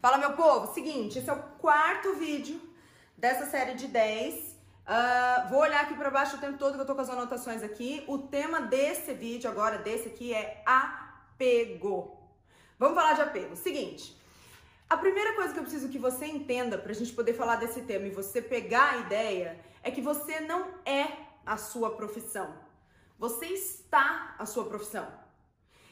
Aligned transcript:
Fala, 0.00 0.16
meu 0.16 0.32
povo, 0.32 0.72
seguinte, 0.72 1.18
esse 1.18 1.28
é 1.28 1.32
o 1.32 1.42
quarto 1.58 2.14
vídeo 2.14 2.58
dessa 3.18 3.44
série 3.44 3.74
de 3.74 3.86
10. 3.86 4.34
Uh, 4.34 4.56
ah, 4.86 5.46
vou 5.50 5.60
olhar 5.60 5.82
aqui 5.82 5.92
para 5.94 6.10
baixo 6.10 6.36
o 6.36 6.40
tempo 6.40 6.56
todo 6.56 6.74
que 6.74 6.80
eu 6.80 6.86
tô 6.86 6.94
com 6.94 7.02
as 7.02 7.10
anotações 7.10 7.62
aqui. 7.62 8.02
O 8.06 8.16
tema 8.16 8.62
desse 8.62 9.12
vídeo 9.12 9.50
agora, 9.50 9.76
desse 9.76 10.08
aqui, 10.08 10.32
é 10.32 10.62
apego. 10.64 12.16
Vamos 12.78 12.94
falar 12.94 13.12
de 13.12 13.20
apego. 13.20 13.54
Seguinte, 13.54 14.18
a 14.88 14.96
primeira 14.96 15.34
coisa 15.34 15.52
que 15.52 15.58
eu 15.58 15.64
preciso 15.64 15.90
que 15.90 15.98
você 15.98 16.24
entenda 16.24 16.78
pra 16.78 16.94
gente 16.94 17.12
poder 17.12 17.34
falar 17.34 17.56
desse 17.56 17.82
tema 17.82 18.06
e 18.06 18.10
você 18.10 18.40
pegar 18.40 18.92
a 18.92 18.96
ideia 19.00 19.60
é 19.82 19.90
que 19.90 20.00
você 20.00 20.40
não 20.40 20.66
é 20.86 21.08
a 21.44 21.58
sua 21.58 21.94
profissão. 21.94 22.54
Você 23.18 23.48
está 23.48 24.34
a 24.38 24.46
sua 24.46 24.64
profissão. 24.64 25.06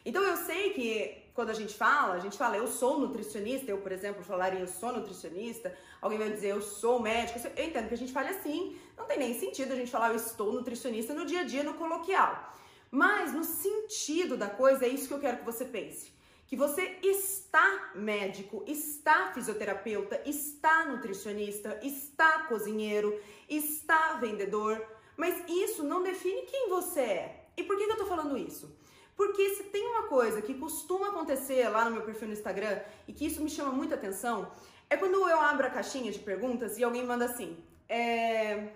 Então 0.09 0.23
eu 0.23 0.39
sei 0.39 0.71
que 0.71 1.29
quando 1.35 1.51
a 1.51 1.59
gente 1.61 1.75
fala, 1.75 2.15
a 2.15 2.19
gente 2.19 2.39
fala 2.39 2.57
eu 2.57 2.67
sou 2.67 2.99
nutricionista, 2.99 3.71
eu, 3.71 3.77
por 3.77 3.93
exemplo, 3.93 4.25
falaria 4.25 4.61
eu 4.61 4.67
sou 4.67 4.91
nutricionista, 4.91 5.77
alguém 6.01 6.19
vai 6.19 6.31
dizer 6.31 6.49
eu 6.53 6.63
sou 6.63 6.99
médico, 6.99 7.39
eu 7.55 7.65
entendo 7.67 7.89
que 7.89 7.93
a 7.93 8.03
gente 8.03 8.11
fale 8.11 8.31
assim, 8.31 8.75
não 8.97 9.05
tem 9.05 9.19
nem 9.19 9.39
sentido 9.39 9.75
a 9.75 9.77
gente 9.77 9.91
falar 9.91 10.09
eu 10.09 10.17
estou 10.17 10.51
nutricionista 10.51 11.13
no 11.13 11.27
dia 11.27 11.41
a 11.41 11.45
dia, 11.45 11.63
no 11.63 11.75
coloquial. 11.75 12.55
Mas 12.91 13.35
no 13.35 13.45
sentido 13.45 14.35
da 14.35 14.49
coisa, 14.49 14.87
é 14.87 14.89
isso 14.89 15.09
que 15.09 15.13
eu 15.13 15.21
quero 15.21 15.41
que 15.41 15.45
você 15.45 15.67
pense. 15.67 16.11
Que 16.47 16.57
você 16.57 16.97
está 17.03 17.91
médico, 17.95 18.65
está 18.67 19.31
fisioterapeuta, 19.35 20.23
está 20.25 20.87
nutricionista, 20.87 21.79
está 21.83 22.45
cozinheiro, 22.45 23.15
está 23.47 24.15
vendedor, 24.15 24.83
mas 25.19 25.35
isso 25.47 25.83
não 25.83 26.03
define 26.03 26.47
quem 26.47 26.71
você 26.71 27.01
é. 27.01 27.45
E 27.59 27.63
por 27.63 27.77
que, 27.77 27.85
que 27.85 27.93
eu 27.93 27.99
tô 27.99 28.07
falando 28.07 28.39
isso? 28.39 28.75
Porque 29.19 29.57
se 29.57 29.65
tem 29.65 29.85
uma 29.85 30.05
coisa 30.05 30.41
que 30.41 30.55
costuma 30.55 31.09
acontecer 31.09 31.69
lá 31.69 31.85
no 31.85 31.91
meu 31.91 32.03
perfil 32.03 32.29
no 32.29 32.35
Instagram 32.35 32.79
e 33.09 33.13
que 33.13 33.27
isso 33.27 33.43
me 33.43 33.51
chama 33.51 33.73
muita 33.73 33.97
atenção, 33.97 34.49
é 34.89 34.97
quando 34.97 35.17
eu 35.29 35.41
abro 35.41 35.67
a 35.67 35.71
caixinha 35.71 36.13
de 36.13 36.21
perguntas 36.21 36.79
e 36.79 36.85
alguém 36.85 37.05
manda 37.05 37.25
assim: 37.25 37.59
é... 37.89 38.69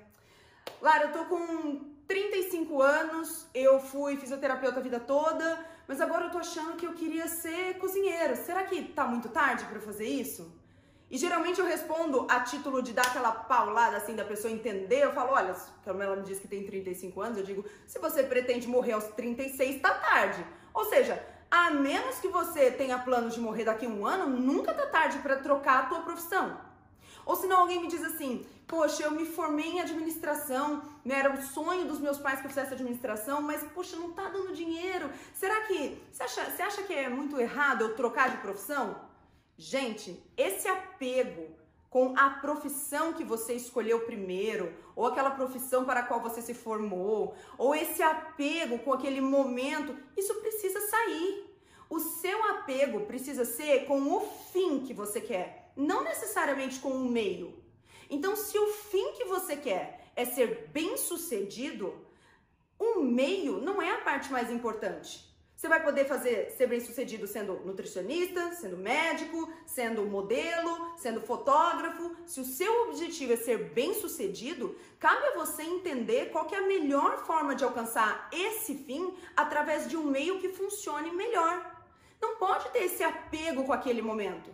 Lara, 0.81 1.05
eu 1.05 1.13
tô 1.13 1.27
com 1.27 1.93
35 2.09 2.83
anos, 2.83 3.47
eu 3.55 3.79
fui 3.79 4.17
fisioterapeuta 4.17 4.81
a 4.81 4.83
vida 4.83 4.99
toda, 4.99 5.65
mas 5.87 6.01
agora 6.01 6.25
eu 6.25 6.31
tô 6.33 6.39
achando 6.39 6.77
que 6.77 6.87
eu 6.89 6.93
queria 6.93 7.29
ser 7.29 7.79
cozinheiro. 7.79 8.35
Será 8.35 8.65
que 8.65 8.83
tá 8.83 9.05
muito 9.07 9.29
tarde 9.29 9.65
para 9.67 9.79
fazer 9.79 10.09
isso? 10.09 10.53
E 11.13 11.19
geralmente 11.19 11.61
eu 11.61 11.67
respondo 11.67 12.27
a 12.27 12.41
título 12.41 12.81
de 12.83 12.95
dar 12.95 13.07
aquela 13.07 13.31
paulada 13.31 13.99
assim 13.99 14.17
da 14.17 14.25
pessoa 14.25 14.51
entender. 14.51 15.05
Eu 15.05 15.13
falo, 15.13 15.33
olha, 15.33 15.55
como 15.85 16.03
ela 16.03 16.17
me 16.17 16.23
diz 16.23 16.39
que 16.39 16.49
tem 16.49 16.65
35 16.65 17.21
anos, 17.21 17.37
eu 17.37 17.45
digo, 17.45 17.67
se 17.87 17.99
você 17.99 18.23
pretende 18.23 18.67
morrer 18.67 18.93
aos 18.93 19.05
36, 19.09 19.83
tá 19.83 19.93
tarde. 19.93 20.43
Ou 20.73 20.87
seja, 20.87 21.23
a 21.51 21.71
menos 21.71 22.19
que 22.19 22.29
você 22.29 22.71
tenha 22.71 22.99
planos 22.99 23.35
de 23.35 23.41
morrer 23.41 23.65
daqui 23.65 23.85
a 23.85 23.91
um 23.91 24.07
ano, 24.07 24.27
nunca 24.27 24.73
tá 24.73 24.87
tarde 24.87 25.19
para 25.19 25.37
trocar 25.37 25.81
a 25.81 25.87
tua 25.87 26.01
profissão. 26.01 26.59
Ou 27.27 27.37
se 27.37 27.47
não 27.47 27.61
alguém 27.61 27.83
me 27.83 27.89
diz 27.89 28.03
assim, 28.03 28.47
poxa, 28.67 29.03
eu 29.03 29.11
me 29.11 29.27
formei 29.27 29.67
em 29.67 29.81
administração, 29.83 30.81
né, 31.05 31.19
era 31.19 31.35
o 31.35 31.43
sonho 31.43 31.85
dos 31.85 32.01
meus 32.01 32.17
pais 32.17 32.41
que 32.41 32.47
eu 32.47 32.49
fizesse 32.49 32.73
administração, 32.73 33.43
mas 33.43 33.63
poxa, 33.75 33.97
não 33.97 34.13
tá 34.13 34.31
dando 34.31 34.55
dinheiro. 34.55 35.11
Será 35.35 35.61
que 35.67 36.03
você 36.11 36.23
acha, 36.23 36.45
você 36.47 36.63
acha 36.63 36.83
que 36.85 36.95
é 36.95 37.11
muito 37.11 37.39
errado 37.39 37.83
eu 37.83 37.95
trocar 37.95 38.31
de 38.31 38.39
profissão? 38.39 39.12
Gente, 39.57 40.23
esse 40.37 40.67
apego 40.67 41.55
com 41.93 42.15
a 42.17 42.31
profissão 42.31 43.13
que 43.13 43.23
você 43.23 43.53
escolheu 43.53 44.01
primeiro, 44.07 44.75
ou 44.97 45.07
aquela 45.07 45.31
profissão 45.31 45.85
para 45.85 46.01
a 46.01 46.03
qual 46.03 46.21
você 46.21 46.41
se 46.41 46.55
formou, 46.55 47.35
ou 47.59 47.75
esse 47.75 48.03
apego 48.03 48.79
com 48.79 48.95
aquele 48.95 49.21
momento, 49.21 49.95
isso 50.17 50.35
precisa 50.37 50.81
sair. 50.89 51.55
O 51.91 52.01
seu 52.01 52.43
apego 52.45 53.01
precisa 53.01 53.45
ser 53.45 53.85
com 53.85 54.01
o 54.11 54.21
fim 54.21 54.81
que 54.81 54.95
você 54.95 55.21
quer, 55.21 55.71
não 55.77 56.03
necessariamente 56.03 56.81
com 56.81 56.93
o 56.93 57.11
meio. 57.11 57.63
Então, 58.09 58.35
se 58.37 58.59
o 58.59 58.69
fim 58.69 59.13
que 59.13 59.25
você 59.25 59.55
quer 59.57 60.11
é 60.17 60.25
ser 60.25 60.71
bem-sucedido, 60.73 61.95
o 62.79 63.03
meio 63.03 63.61
não 63.61 63.83
é 63.83 63.91
a 63.91 64.01
parte 64.01 64.33
mais 64.33 64.51
importante. 64.51 65.32
Você 65.63 65.69
vai 65.69 65.81
poder 65.81 66.07
fazer 66.07 66.51
ser 66.51 66.67
bem 66.67 66.81
sucedido 66.81 67.25
sendo 67.25 67.55
nutricionista, 67.65 68.51
sendo 68.51 68.77
médico, 68.77 69.49
sendo 69.65 70.05
modelo, 70.07 70.93
sendo 70.97 71.21
fotógrafo. 71.21 72.17
Se 72.27 72.41
o 72.41 72.45
seu 72.45 72.89
objetivo 72.89 73.35
é 73.35 73.37
ser 73.37 73.71
bem 73.71 73.95
sucedido, 73.95 74.75
cabe 74.99 75.25
a 75.25 75.35
você 75.39 75.63
entender 75.63 76.31
qual 76.33 76.49
é 76.51 76.57
a 76.57 76.67
melhor 76.67 77.25
forma 77.25 77.55
de 77.55 77.63
alcançar 77.63 78.29
esse 78.33 78.75
fim 78.75 79.17
através 79.37 79.89
de 79.89 79.97
um 79.97 80.03
meio 80.03 80.41
que 80.41 80.49
funcione 80.49 81.13
melhor. 81.13 81.65
Não 82.21 82.35
pode 82.39 82.69
ter 82.71 82.81
esse 82.81 83.05
apego 83.05 83.63
com 83.63 83.73
aquele 83.73 84.03
momento. 84.03 84.51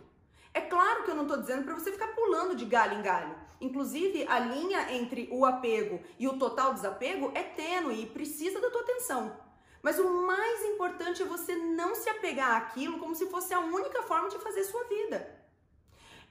É 0.53 0.61
claro 0.61 1.05
que 1.05 1.09
eu 1.09 1.15
não 1.15 1.23
estou 1.23 1.39
dizendo 1.39 1.63
para 1.63 1.73
você 1.73 1.91
ficar 1.91 2.09
pulando 2.09 2.55
de 2.55 2.65
galho 2.65 2.99
em 2.99 3.01
galho. 3.01 3.35
Inclusive, 3.59 4.27
a 4.27 4.37
linha 4.37 4.93
entre 4.93 5.27
o 5.31 5.43
apego 5.43 5.99
e 6.19 6.27
o 6.27 6.37
total 6.37 6.75
desapego 6.75 7.31
é 7.33 7.41
tênue 7.41 8.03
e 8.03 8.05
precisa 8.05 8.61
da 8.61 8.69
tua 8.69 8.81
atenção. 8.81 9.48
Mas 9.81 9.97
o 9.97 10.09
mais 10.25 10.65
importante 10.65 11.21
é 11.21 11.25
você 11.25 11.55
não 11.55 11.95
se 11.95 12.09
apegar 12.09 12.55
àquilo 12.55 12.99
como 12.99 13.15
se 13.15 13.27
fosse 13.27 13.53
a 13.53 13.59
única 13.59 14.03
forma 14.03 14.29
de 14.29 14.39
fazer 14.39 14.63
sua 14.63 14.83
vida. 14.85 15.39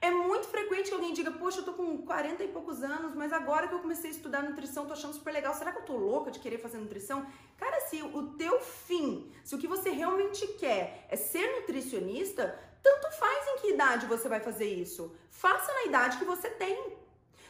É 0.01 0.09
muito 0.09 0.47
frequente 0.47 0.87
que 0.87 0.93
alguém 0.93 1.13
diga, 1.13 1.31
poxa, 1.31 1.59
eu 1.59 1.65
tô 1.65 1.73
com 1.73 1.97
40 2.03 2.41
e 2.43 2.47
poucos 2.47 2.81
anos, 2.83 3.13
mas 3.13 3.33
agora 3.33 3.67
que 3.67 3.73
eu 3.73 3.79
comecei 3.79 4.09
a 4.09 4.13
estudar 4.13 4.43
nutrição, 4.43 4.85
tô 4.85 4.93
achando 4.93 5.13
super 5.13 5.33
legal. 5.33 5.53
Será 5.53 5.73
que 5.73 5.79
eu 5.79 5.85
tô 5.85 5.97
louca 5.97 6.31
de 6.31 6.39
querer 6.39 6.57
fazer 6.57 6.77
nutrição? 6.77 7.27
Cara, 7.57 7.81
se 7.81 8.01
o 8.01 8.27
teu 8.37 8.61
fim, 8.61 9.29
se 9.43 9.53
o 9.55 9.57
que 9.57 9.67
você 9.67 9.89
realmente 9.89 10.47
quer 10.53 11.05
é 11.09 11.17
ser 11.17 11.59
nutricionista, 11.59 12.57
tanto 12.81 13.11
faz 13.17 13.47
em 13.49 13.57
que 13.59 13.73
idade 13.73 14.05
você 14.05 14.29
vai 14.29 14.39
fazer 14.39 14.67
isso. 14.73 15.13
Faça 15.29 15.73
na 15.73 15.83
idade 15.83 16.17
que 16.17 16.23
você 16.23 16.49
tem. 16.49 16.97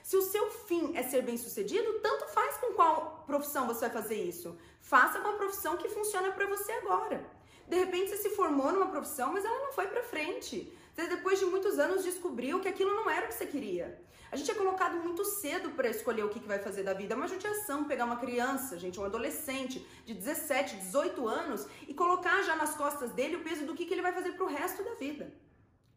Se 0.09 0.17
o 0.17 0.23
seu 0.23 0.49
fim 0.49 0.97
é 0.97 1.03
ser 1.03 1.21
bem 1.21 1.37
sucedido, 1.37 1.99
tanto 1.99 2.25
faz 2.29 2.57
com 2.57 2.73
qual 2.73 3.23
profissão 3.27 3.67
você 3.67 3.81
vai 3.81 3.91
fazer 3.91 4.15
isso. 4.15 4.57
Faça 4.81 5.19
com 5.19 5.27
a 5.27 5.33
profissão 5.33 5.77
que 5.77 5.87
funciona 5.87 6.31
para 6.31 6.47
você 6.47 6.71
agora. 6.71 7.23
De 7.67 7.75
repente 7.75 8.09
você 8.09 8.17
se 8.17 8.31
formou 8.31 8.71
numa 8.71 8.87
profissão, 8.87 9.31
mas 9.31 9.45
ela 9.45 9.59
não 9.59 9.71
foi 9.71 9.85
para 9.85 10.01
frente. 10.01 10.75
Você 10.95 11.05
depois 11.05 11.37
de 11.37 11.45
muitos 11.45 11.77
anos 11.77 12.03
descobriu 12.03 12.59
que 12.59 12.67
aquilo 12.67 12.95
não 12.95 13.07
era 13.07 13.27
o 13.27 13.29
que 13.29 13.35
você 13.35 13.45
queria. 13.45 14.01
A 14.31 14.35
gente 14.35 14.49
é 14.49 14.55
colocado 14.55 14.97
muito 14.97 15.23
cedo 15.23 15.69
para 15.75 15.87
escolher 15.87 16.23
o 16.23 16.29
que, 16.29 16.39
que 16.39 16.47
vai 16.47 16.57
fazer 16.57 16.81
da 16.81 16.95
vida. 16.95 17.13
É 17.13 17.15
uma 17.15 17.27
judiação 17.27 17.83
pegar 17.83 18.05
uma 18.05 18.17
criança, 18.17 18.79
gente, 18.79 18.99
um 18.99 19.05
adolescente 19.05 19.87
de 20.07 20.15
17, 20.15 20.77
18 20.77 21.27
anos 21.27 21.67
e 21.87 21.93
colocar 21.93 22.41
já 22.41 22.55
nas 22.55 22.73
costas 22.73 23.11
dele 23.11 23.35
o 23.35 23.43
peso 23.43 23.63
do 23.63 23.75
que, 23.75 23.85
que 23.85 23.93
ele 23.93 24.01
vai 24.01 24.11
fazer 24.11 24.31
para 24.31 24.45
o 24.45 24.49
resto 24.49 24.83
da 24.83 24.95
vida. 24.95 25.31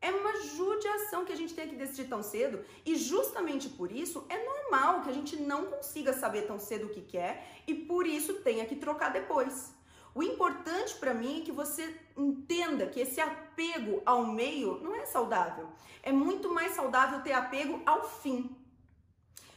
É 0.03 0.11
uma 0.11 0.35
judiação 0.43 1.25
que 1.25 1.33
a 1.33 1.37
gente 1.37 1.55
tem 1.55 1.69
que 1.69 1.77
decidir 1.77 2.09
tão 2.09 2.25
cedo 2.25 2.65
e 2.85 2.97
justamente 2.97 3.69
por 3.69 3.93
isso 3.93 4.27
é 4.29 4.45
normal 4.45 5.03
que 5.03 5.09
a 5.09 5.13
gente 5.13 5.37
não 5.37 5.67
consiga 5.67 6.13
saber 6.13 6.43
tão 6.43 6.59
cedo 6.59 6.87
o 6.87 6.89
que 6.89 7.01
quer 7.01 7.63
e 7.69 7.73
por 7.73 8.05
isso 8.05 8.35
tenha 8.43 8.67
que 8.67 8.75
trocar 8.75 9.13
depois. 9.13 9.73
O 10.13 10.21
importante 10.23 10.97
para 10.97 11.15
mim 11.15 11.41
é 11.41 11.45
que 11.45 11.53
você 11.53 11.99
entenda 12.17 12.89
que 12.89 12.99
esse 12.99 13.21
apego 13.21 14.03
ao 14.05 14.27
meio 14.27 14.79
não 14.83 14.95
é 14.97 15.07
saudável. 15.07 15.71
É 16.03 16.11
muito 16.11 16.53
mais 16.53 16.73
saudável 16.73 17.23
ter 17.23 17.33
apego 17.33 17.81
ao 17.87 18.05
fim. 18.05 18.57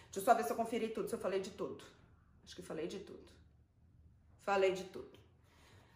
Deixa 0.05 0.19
eu 0.19 0.23
só 0.23 0.35
ver 0.35 0.43
se 0.43 0.51
eu 0.51 0.55
conferi 0.55 0.89
tudo, 0.89 1.09
se 1.09 1.15
eu 1.15 1.19
falei 1.19 1.39
de 1.39 1.49
tudo. 1.49 1.83
Acho 2.45 2.55
que 2.55 2.61
falei 2.61 2.87
de 2.87 2.99
tudo. 2.99 3.27
Falei 4.43 4.73
de 4.73 4.83
tudo. 4.85 5.19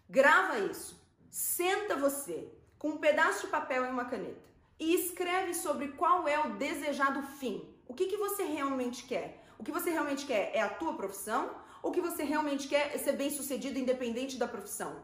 Grava 0.09 0.57
isso. 0.57 0.99
Senta 1.29 1.95
você, 1.95 2.51
com 2.79 2.91
um 2.91 2.97
pedaço 2.97 3.45
de 3.45 3.51
papel 3.51 3.85
e 3.85 3.89
uma 3.89 4.05
caneta 4.05 4.49
e 4.79 4.95
escreve 4.95 5.53
sobre 5.53 5.89
qual 5.89 6.25
é 6.27 6.39
o 6.39 6.55
desejado 6.55 7.21
fim. 7.21 7.61
O 7.85 7.93
que, 7.93 8.05
que 8.05 8.15
você 8.15 8.43
realmente 8.43 9.03
quer? 9.03 9.43
O 9.59 9.63
que 9.63 9.71
você 9.71 9.89
realmente 9.89 10.25
quer 10.25 10.51
é 10.55 10.61
a 10.61 10.69
tua 10.69 10.93
profissão? 10.93 11.53
Ou 11.83 11.91
o 11.91 11.93
que 11.93 11.99
você 11.99 12.23
realmente 12.23 12.67
quer 12.67 12.95
é 12.95 12.97
ser 12.97 13.13
bem 13.13 13.29
sucedido 13.29 13.77
independente 13.77 14.37
da 14.37 14.47
profissão? 14.47 15.03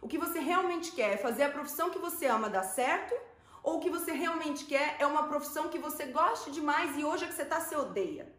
O 0.00 0.08
que 0.08 0.16
você 0.16 0.40
realmente 0.40 0.92
quer 0.92 1.12
é 1.12 1.16
fazer 1.18 1.42
a 1.42 1.50
profissão 1.50 1.90
que 1.90 1.98
você 1.98 2.26
ama 2.26 2.48
dar 2.48 2.62
certo? 2.62 3.14
Ou 3.62 3.76
o 3.76 3.80
que 3.80 3.90
você 3.90 4.12
realmente 4.12 4.64
quer 4.64 4.96
é 4.98 5.06
uma 5.06 5.28
profissão 5.28 5.68
que 5.68 5.78
você 5.78 6.06
goste 6.06 6.50
demais 6.50 6.96
e 6.96 7.04
hoje 7.04 7.24
é 7.24 7.28
que 7.28 7.34
você 7.34 7.42
está 7.42 7.60
se 7.60 7.76
odeia? 7.76 8.32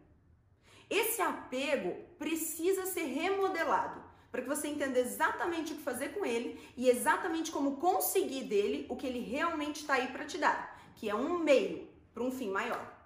Esse 0.90 1.22
apego 1.22 2.04
precisa 2.18 2.86
ser 2.86 3.04
remodelado 3.04 4.02
para 4.32 4.40
que 4.40 4.48
você 4.48 4.66
entenda 4.66 4.98
exatamente 4.98 5.74
o 5.74 5.76
que 5.76 5.82
fazer 5.82 6.08
com 6.14 6.24
ele 6.24 6.58
e 6.74 6.88
exatamente 6.88 7.52
como 7.52 7.76
conseguir 7.76 8.44
dele 8.44 8.86
o 8.88 8.96
que 8.96 9.06
ele 9.06 9.20
realmente 9.20 9.82
está 9.82 9.94
aí 9.94 10.08
para 10.08 10.24
te 10.24 10.38
dar, 10.38 10.80
que 10.96 11.10
é 11.10 11.14
um 11.14 11.38
meio 11.38 11.86
para 12.14 12.22
um 12.22 12.30
fim 12.30 12.48
maior. 12.48 13.01